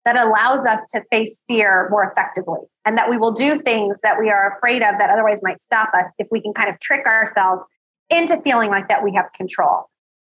[0.06, 4.20] that allows us to face fear more effectively and that we will do things that
[4.20, 7.06] we are afraid of that otherwise might stop us if we can kind of trick
[7.06, 7.64] ourselves
[8.10, 9.90] into feeling like that we have control.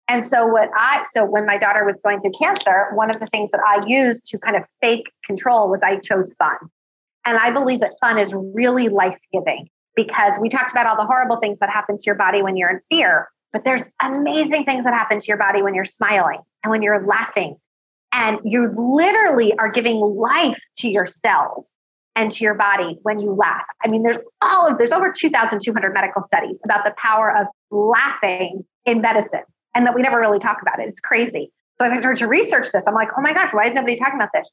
[0.08, 3.28] And so what I so when my daughter was going through cancer, one of the
[3.28, 6.58] things that I used to kind of fake control was I chose fun.
[7.26, 11.38] And I believe that fun is really life-giving because we talked about all the horrible
[11.38, 14.94] things that happen to your body when you're in fear, but there's amazing things that
[14.94, 17.58] happen to your body when you're smiling and when you're laughing
[18.12, 21.68] and you literally are giving life to your cells
[22.16, 23.66] and to your body when you laugh.
[23.84, 28.66] I mean, there's all of there's over 2,200 medical studies about the power of laughing
[28.86, 29.44] in medicine,
[29.76, 30.90] and that we never really talk about it.
[30.90, 31.52] It's crazy.
[31.78, 33.98] So as I started to research this, I'm like, oh my gosh, why is nobody
[33.98, 34.50] talking about this?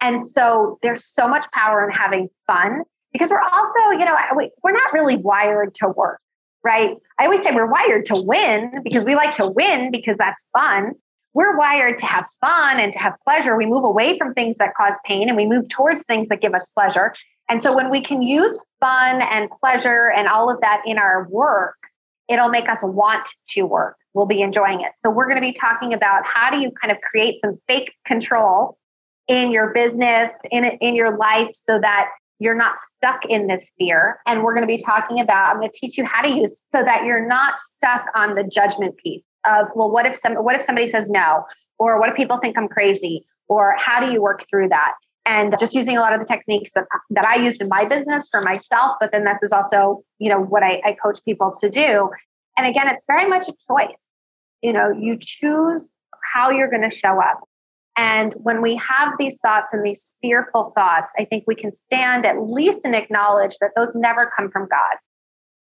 [0.00, 4.16] And so there's so much power in having fun because we're also, you know,
[4.62, 6.20] we're not really wired to work,
[6.64, 6.96] right?
[7.18, 10.92] I always say we're wired to win because we like to win because that's fun.
[11.34, 13.56] We're wired to have fun and to have pleasure.
[13.56, 16.54] We move away from things that cause pain and we move towards things that give
[16.54, 17.14] us pleasure.
[17.48, 21.26] And so when we can use fun and pleasure and all of that in our
[21.28, 21.76] work,
[22.28, 23.96] it'll make us want to work.
[24.14, 24.92] We'll be enjoying it.
[24.98, 27.92] So we're going to be talking about how do you kind of create some fake
[28.04, 28.78] control
[29.28, 34.18] in your business, in in your life so that you're not stuck in this fear.
[34.26, 36.60] And we're going to be talking about, I'm going to teach you how to use
[36.74, 40.56] so that you're not stuck on the judgment piece of, well, what if some, what
[40.56, 41.44] if somebody says no?
[41.78, 43.26] Or what if people think I'm crazy?
[43.48, 44.92] Or how do you work through that?
[45.24, 48.28] And just using a lot of the techniques that, that I used in my business
[48.30, 51.68] for myself, but then this is also, you know, what I, I coach people to
[51.68, 52.10] do.
[52.56, 53.96] And again, it's very much a choice.
[54.62, 55.90] You know, you choose
[56.32, 57.40] how you're going to show up.
[57.96, 62.24] And when we have these thoughts and these fearful thoughts, I think we can stand
[62.24, 64.96] at least and acknowledge that those never come from God.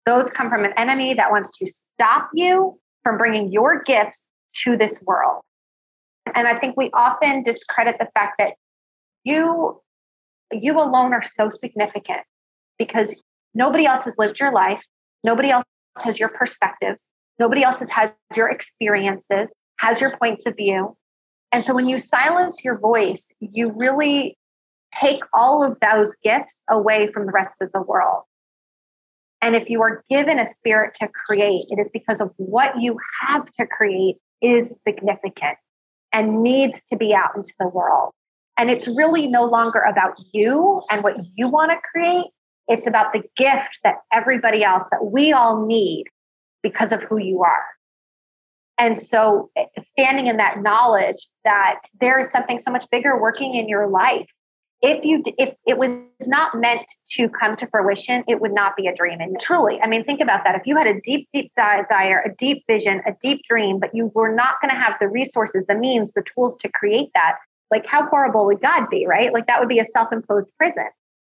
[0.06, 4.76] Those come from an enemy that wants to stop you from bringing your gifts to
[4.76, 5.42] this world.
[6.34, 8.54] And I think we often discredit the fact that
[9.22, 9.80] you
[10.52, 12.20] you alone are so significant
[12.78, 13.14] because
[13.54, 14.82] nobody else has lived your life,
[15.22, 15.64] nobody else
[16.02, 17.00] has your perspectives,
[17.38, 20.96] nobody else has had your experiences, has your points of view.
[21.52, 24.36] And so when you silence your voice, you really
[25.00, 28.22] take all of those gifts away from the rest of the world.
[29.44, 32.96] And if you are given a spirit to create, it is because of what you
[33.20, 35.58] have to create is significant
[36.14, 38.14] and needs to be out into the world.
[38.56, 42.24] And it's really no longer about you and what you want to create.
[42.68, 46.04] It's about the gift that everybody else, that we all need
[46.62, 47.66] because of who you are.
[48.78, 53.56] And so, eh, standing in that knowledge that there is something so much bigger working
[53.56, 54.26] in your life.
[54.82, 55.90] If you if it was
[56.26, 59.20] not meant to come to fruition, it would not be a dream.
[59.20, 60.56] And truly, I mean, think about that.
[60.56, 64.12] If you had a deep, deep desire, a deep vision, a deep dream, but you
[64.14, 67.36] were not going to have the resources, the means, the tools to create that,
[67.70, 69.32] like how horrible would God be, right?
[69.32, 70.88] Like that would be a self-imposed prison.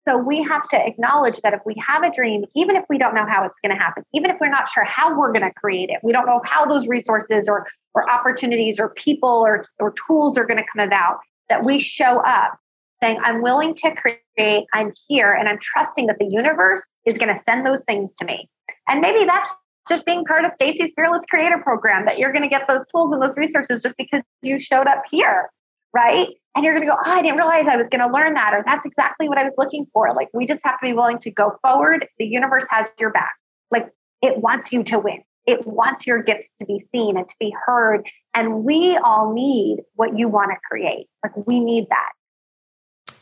[0.06, 3.14] So we have to acknowledge that if we have a dream, even if we don't
[3.14, 5.52] know how it's going to happen, even if we're not sure how we're going to
[5.52, 9.94] create it, we don't know how those resources or, or opportunities or people or, or
[10.06, 12.58] tools are going to come about, that we show up
[13.02, 17.34] saying, I'm willing to create, I'm here, and I'm trusting that the universe is going
[17.34, 18.48] to send those things to me.
[18.88, 19.52] And maybe that's
[19.88, 23.12] just being part of Stacy's Fearless Creator Program, that you're going to get those tools
[23.12, 25.50] and those resources just because you showed up here,
[25.92, 26.28] right?
[26.54, 28.54] and you're going to go, oh, I didn't realize I was going to learn that,
[28.54, 30.14] or that's exactly what I was looking for.
[30.14, 32.06] Like, we just have to be willing to go forward.
[32.18, 33.32] The universe has your back.
[33.70, 33.88] Like,
[34.22, 37.54] it wants you to win, it wants your gifts to be seen and to be
[37.66, 38.06] heard.
[38.34, 41.08] And we all need what you want to create.
[41.24, 42.10] Like, we need that.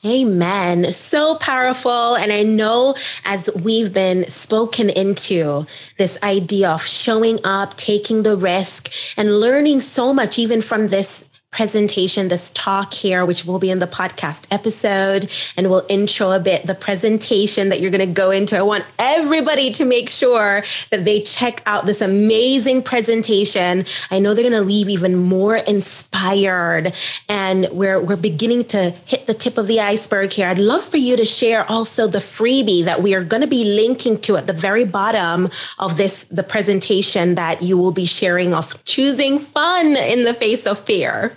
[0.04, 0.92] Amen.
[0.92, 2.16] So powerful.
[2.16, 5.64] And I know as we've been spoken into
[5.96, 11.30] this idea of showing up, taking the risk, and learning so much, even from this
[11.52, 16.40] presentation, this talk here, which will be in the podcast episode, and we'll intro a
[16.40, 18.56] bit the presentation that you're going to go into.
[18.56, 23.84] I want everybody to make sure that they check out this amazing presentation.
[24.10, 26.94] I know they're going to leave even more inspired,
[27.28, 30.48] and we're we're beginning to hit the tip of the iceberg here.
[30.48, 33.64] I'd love for you to share also the freebie that we are going to be
[33.64, 38.54] linking to at the very bottom of this the presentation that you will be sharing
[38.54, 41.36] of choosing fun in the face of fear.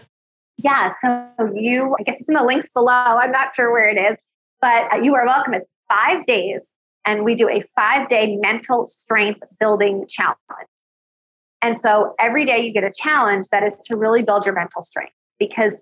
[0.58, 0.94] Yeah.
[1.04, 2.92] So you, I guess it's in the links below.
[2.92, 4.18] I'm not sure where it is,
[4.62, 5.54] but uh, you are welcome.
[5.54, 6.70] It's five days,
[7.06, 10.40] and we do a five day mental strength building challenge.
[11.62, 14.82] And so every day you get a challenge that is to really build your mental
[14.82, 15.74] strength because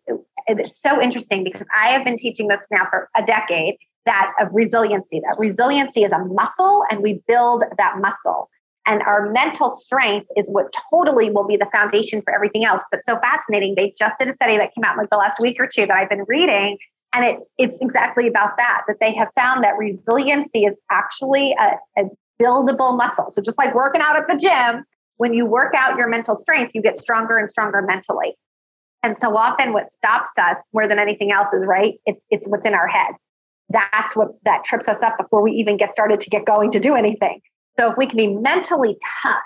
[0.47, 4.49] it's so interesting because I have been teaching this now for a decade that of
[4.51, 5.21] resiliency.
[5.21, 8.49] That resiliency is a muscle and we build that muscle.
[8.85, 12.83] And our mental strength is what totally will be the foundation for everything else.
[12.91, 13.75] But so fascinating.
[13.77, 15.95] They just did a study that came out like the last week or two that
[15.95, 16.77] I've been reading.
[17.13, 22.01] And it's it's exactly about that, that they have found that resiliency is actually a,
[22.01, 22.05] a
[22.41, 23.27] buildable muscle.
[23.31, 24.83] So just like working out at the gym,
[25.17, 28.35] when you work out your mental strength, you get stronger and stronger mentally.
[29.03, 32.65] And so often what stops us more than anything else is right, it's it's what's
[32.65, 33.13] in our head.
[33.69, 36.79] That's what that trips us up before we even get started to get going to
[36.79, 37.41] do anything.
[37.79, 39.41] So if we can be mentally tough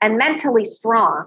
[0.00, 1.26] and mentally strong,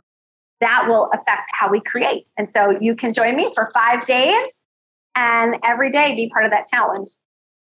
[0.62, 2.28] that will affect how we create.
[2.38, 4.48] And so you can join me for five days
[5.16, 7.10] and every day be part of that challenge.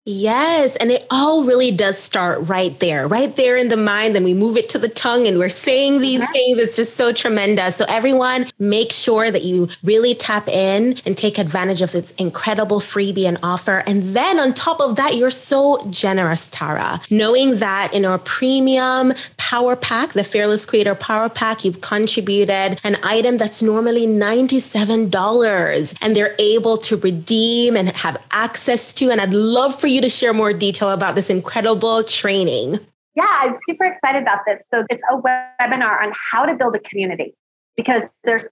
[0.07, 0.77] Yes.
[0.77, 4.15] And it all really does start right there, right there in the mind.
[4.15, 6.33] Then we move it to the tongue and we're saying these mm-hmm.
[6.33, 6.59] things.
[6.59, 7.77] It's just so tremendous.
[7.77, 12.81] So, everyone, make sure that you really tap in and take advantage of this incredible
[12.81, 13.83] freebie and offer.
[13.87, 19.13] And then on top of that, you're so generous, Tara, knowing that in our premium
[19.37, 26.17] power pack, the Fearless Creator Power Pack, you've contributed an item that's normally $97 and
[26.17, 29.11] they're able to redeem and have access to.
[29.11, 32.81] And I'd love for you to share more detail about this incredible training.
[33.15, 34.63] Yeah, I'm super excited about this.
[34.73, 37.35] So it's a webinar on how to build a community
[37.77, 38.47] because there's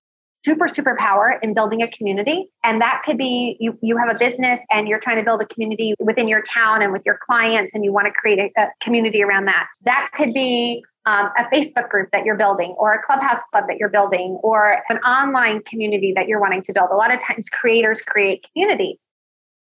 [0.44, 4.16] super super power in building a community and that could be you you have a
[4.18, 7.74] business and you're trying to build a community within your town and with your clients
[7.74, 11.44] and you want to create a, a community around that that could be um, a
[11.52, 15.60] facebook group that you're building or a clubhouse club that you're building or an online
[15.62, 18.98] community that you're wanting to build a lot of times creators create community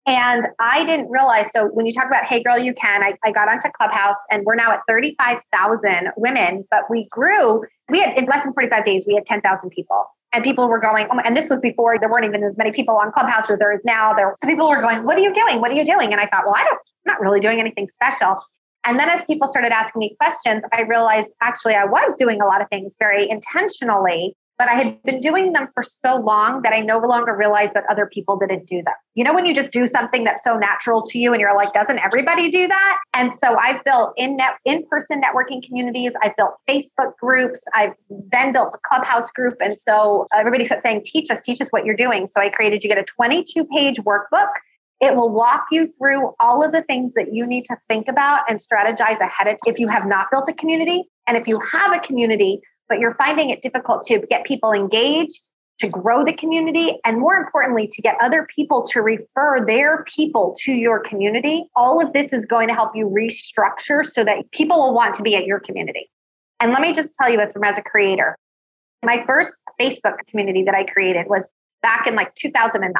[0.06, 1.52] and I didn't realize.
[1.52, 4.44] So when you talk about Hey Girl, You Can, I, I got onto Clubhouse and
[4.44, 7.62] we're now at 35,000 women, but we grew.
[7.88, 10.06] We had in less than 45 days, we had 10,000 people.
[10.32, 12.96] And people were going, oh and this was before there weren't even as many people
[12.96, 14.14] on Clubhouse as there is now.
[14.14, 15.60] There, so people were going, what are you doing?
[15.60, 16.12] What are you doing?
[16.12, 18.38] And I thought, well, I don't, I'm not really doing anything special.
[18.84, 22.46] And then as people started asking me questions, I realized actually I was doing a
[22.46, 26.74] lot of things very intentionally but I had been doing them for so long that
[26.74, 28.92] I no longer realized that other people didn't do them.
[29.14, 31.72] You know, when you just do something that's so natural to you and you're like,
[31.72, 32.98] doesn't everybody do that?
[33.14, 36.12] And so I've built in net in-person networking communities.
[36.22, 37.62] I've built Facebook groups.
[37.72, 39.54] I've then built a clubhouse group.
[39.62, 42.26] And so everybody kept saying, teach us, teach us what you're doing.
[42.26, 44.50] So I created, you get a 22 page workbook.
[45.00, 48.42] It will walk you through all of the things that you need to think about
[48.46, 51.04] and strategize ahead of if you have not built a community.
[51.26, 52.60] And if you have a community,
[52.90, 57.36] but you're finding it difficult to get people engaged, to grow the community, and more
[57.36, 62.34] importantly, to get other people to refer their people to your community, all of this
[62.34, 65.58] is going to help you restructure so that people will want to be at your
[65.58, 66.10] community.
[66.60, 68.36] And let me just tell you, from as a creator.
[69.02, 71.44] My first Facebook community that I created was
[71.80, 72.92] back in like 2009.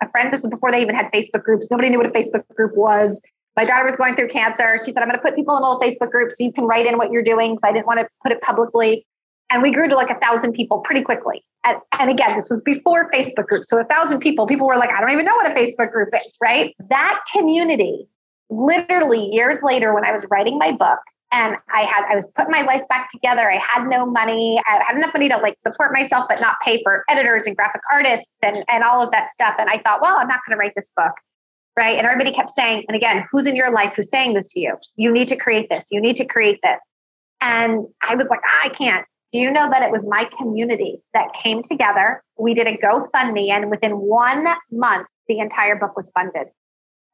[0.00, 1.68] A friend, this was before they even had Facebook groups.
[1.68, 3.20] Nobody knew what a Facebook group was.
[3.56, 4.78] My daughter was going through cancer.
[4.84, 6.64] She said, I'm going to put people in a little Facebook group so you can
[6.64, 7.58] write in what you're doing.
[7.60, 9.04] So I didn't want to put it publicly.
[9.50, 11.44] And we grew to like a thousand people pretty quickly.
[11.64, 13.68] And, and again, this was before Facebook groups.
[13.68, 16.10] So a thousand people, people were like, I don't even know what a Facebook group
[16.14, 16.74] is, right?
[16.90, 18.08] That community,
[18.50, 22.50] literally years later, when I was writing my book, and I had I was putting
[22.50, 23.50] my life back together.
[23.50, 24.60] I had no money.
[24.66, 27.82] I had enough money to like support myself, but not pay for editors and graphic
[27.92, 29.54] artists and and all of that stuff.
[29.58, 31.12] And I thought, well, I'm not going to write this book,
[31.76, 31.98] right?
[31.98, 34.76] And everybody kept saying, and again, who's in your life who's saying this to you?
[34.96, 35.86] You need to create this.
[35.90, 36.80] You need to create this.
[37.40, 39.04] And I was like, ah, I can't.
[39.32, 42.22] Do you know that it was my community that came together?
[42.38, 46.48] We did a GoFundMe, and within one month, the entire book was funded.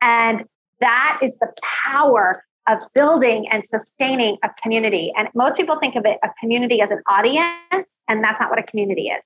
[0.00, 0.44] And
[0.80, 5.12] that is the power of building and sustaining a community.
[5.16, 8.58] And most people think of it a community as an audience, and that's not what
[8.58, 9.22] a community is.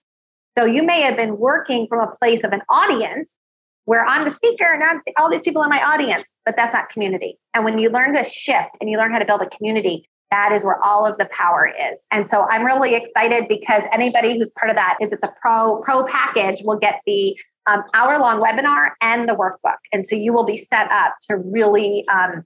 [0.57, 3.37] So you may have been working from a place of an audience
[3.85, 6.91] where I'm the speaker and I'm, all these people in my audience, but that's not
[6.91, 7.39] community.
[7.55, 10.53] And when you learn this shift and you learn how to build a community, that
[10.53, 11.99] is where all of the power is.
[12.11, 15.81] And so I'm really excited because anybody who's part of that is at the pro
[15.83, 19.79] pro package will get the um, hour long webinar and the workbook.
[19.93, 22.45] And so you will be set up to really um,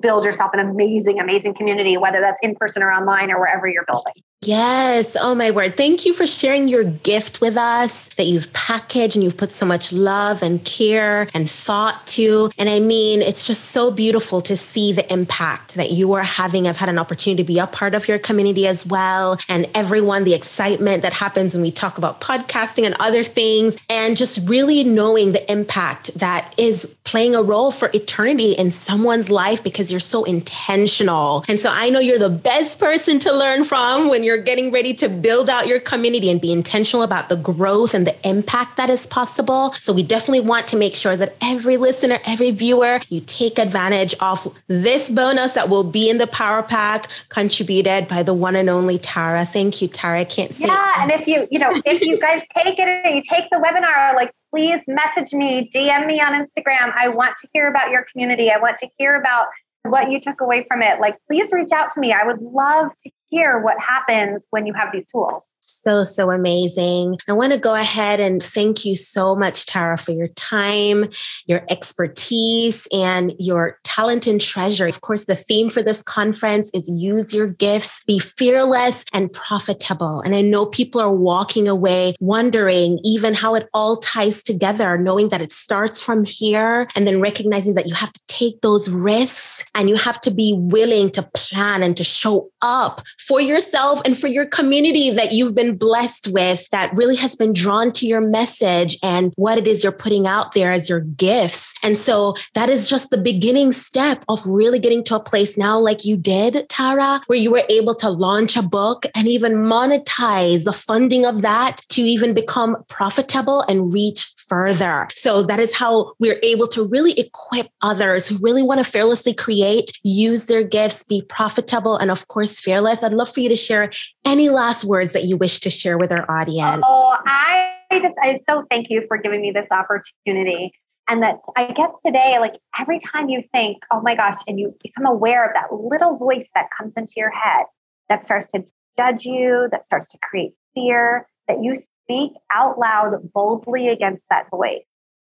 [0.00, 3.84] build yourself an amazing, amazing community, whether that's in person or online or wherever you're
[3.86, 4.14] building.
[4.42, 5.16] Yes.
[5.20, 5.76] Oh my word.
[5.76, 9.66] Thank you for sharing your gift with us that you've packaged and you've put so
[9.66, 12.50] much love and care and thought to.
[12.56, 16.68] And I mean, it's just so beautiful to see the impact that you are having.
[16.68, 19.38] I've had an opportunity to be a part of your community as well.
[19.48, 24.16] And everyone, the excitement that happens when we talk about podcasting and other things, and
[24.16, 29.47] just really knowing the impact that is playing a role for eternity in someone's life
[29.56, 31.44] because you're so intentional.
[31.48, 34.94] And so I know you're the best person to learn from when you're getting ready
[34.94, 38.90] to build out your community and be intentional about the growth and the impact that
[38.90, 39.72] is possible.
[39.80, 44.14] So we definitely want to make sure that every listener, every viewer, you take advantage
[44.20, 48.68] of this bonus that will be in the Power Pack contributed by the one and
[48.68, 49.46] only Tara.
[49.46, 50.20] Thank you, Tara.
[50.20, 50.66] I can't say.
[50.66, 53.58] Yeah, and if you, you know, if you guys take it and you take the
[53.58, 56.92] webinar, like please message me, DM me on Instagram.
[56.96, 58.50] I want to hear about your community.
[58.50, 59.46] I want to hear about
[59.82, 61.00] what you took away from it.
[61.00, 62.12] Like, please reach out to me.
[62.12, 65.54] I would love to hear what happens when you have these tools.
[65.70, 67.18] So, so amazing.
[67.28, 71.10] I want to go ahead and thank you so much, Tara, for your time,
[71.46, 74.86] your expertise, and your talent and treasure.
[74.86, 80.22] Of course, the theme for this conference is use your gifts, be fearless and profitable.
[80.22, 85.28] And I know people are walking away wondering even how it all ties together, knowing
[85.28, 89.64] that it starts from here and then recognizing that you have to take those risks
[89.74, 94.16] and you have to be willing to plan and to show up for yourself and
[94.16, 98.20] for your community that you've been blessed with that really has been drawn to your
[98.20, 101.74] message and what it is you're putting out there as your gifts.
[101.82, 105.78] And so that is just the beginning step of really getting to a place now,
[105.78, 110.64] like you did, Tara, where you were able to launch a book and even monetize
[110.64, 115.08] the funding of that to even become profitable and reach further.
[115.14, 119.34] So that is how we're able to really equip others who really want to fearlessly
[119.34, 123.02] create, use their gifts, be profitable, and of course, fearless.
[123.02, 123.90] I'd love for you to share
[124.24, 126.82] any last words that you wish to share with our audience.
[126.86, 130.72] Oh, I just, I so thank you for giving me this opportunity.
[131.10, 134.74] And that I guess today, like every time you think, oh my gosh, and you
[134.82, 137.64] become aware of that little voice that comes into your head
[138.10, 138.64] that starts to
[138.98, 144.48] judge you, that starts to create fear, that you speak out loud boldly against that
[144.50, 144.84] voice.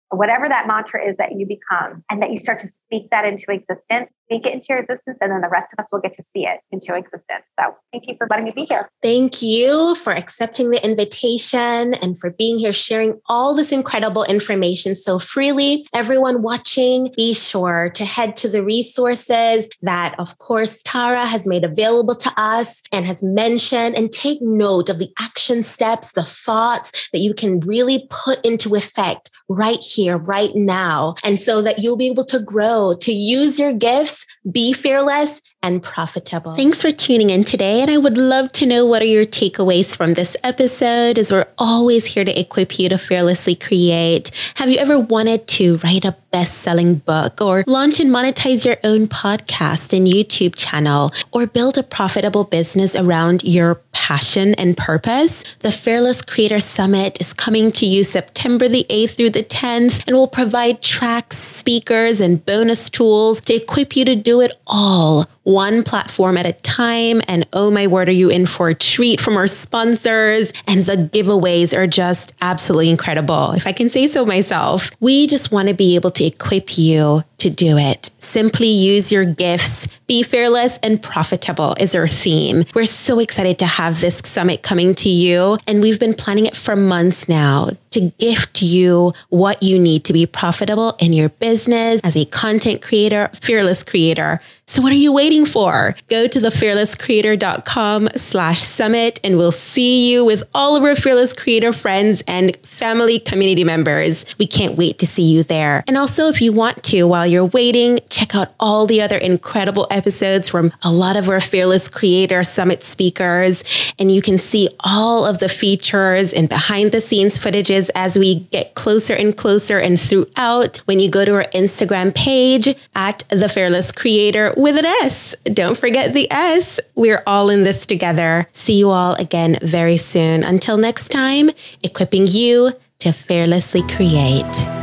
[0.10, 3.52] Whatever that mantra is that you become and that you start to speak that into
[3.52, 6.24] existence speak it into your existence and then the rest of us will get to
[6.34, 7.44] see it into existence.
[7.60, 8.88] So thank you for letting me be here.
[9.02, 14.94] Thank you for accepting the invitation and for being here sharing all this incredible information
[14.94, 15.88] so freely.
[15.94, 21.64] Everyone watching be sure to head to the resources that of course tara has made
[21.64, 27.10] available to us and has mentioned and take note of the action steps the thoughts
[27.14, 31.16] that you can really put into effect right here, right now.
[31.24, 35.84] And so that you'll be able to grow, to use your gifts, be fearless, and
[35.84, 36.56] profitable.
[36.56, 37.82] Thanks for tuning in today.
[37.82, 41.48] And I would love to know what are your takeaways from this episode, as we're
[41.58, 44.32] always here to equip you to fearlessly create.
[44.56, 48.78] Have you ever wanted to write a best selling book or launch and monetize your
[48.84, 55.44] own podcast and YouTube channel or build a profitable business around your passion and purpose?
[55.60, 60.16] The Fearless Creator Summit is coming to you September the 8th through the 10th and
[60.16, 65.84] will provide tracks, speakers, and bonus tools to equip you to do it all one
[65.84, 67.22] platform at a time.
[67.28, 70.54] And oh my word, are you in for a treat from our sponsors?
[70.68, 73.54] And the giveaways are just absolutely incredible.
[73.54, 77.24] If I can say so myself, we just want to be able to equip you
[77.40, 78.12] to do it.
[78.20, 82.64] Simply use your gifts, be fearless and profitable is our theme.
[82.74, 85.58] We're so excited to have this summit coming to you.
[85.68, 90.14] And we've been planning it for months now to gift you what you need to
[90.14, 94.42] be profitable in your business as a content creator, fearless creator.
[94.68, 95.96] So what are you waiting for?
[96.10, 101.74] Go to thefearlesscreator.com slash summit and we'll see you with all of our fearless creator
[101.74, 104.26] friends and family community members.
[104.38, 105.84] We can't wait to see you there.
[105.88, 109.88] And also if you want to, while you're waiting, check out all the other incredible
[109.90, 113.64] episodes from a lot of our Fearless Creator Summit speakers.
[113.98, 118.42] And you can see all of the features and behind the scenes footages as we
[118.52, 123.50] get closer and closer and throughout when you go to our Instagram page at The
[123.50, 125.36] Fearless Creator with an S.
[125.46, 126.80] Don't forget the S.
[126.96, 128.48] We're all in this together.
[128.52, 130.44] See you all again very soon.
[130.44, 131.50] Until next time,
[131.84, 134.79] equipping you to fearlessly create.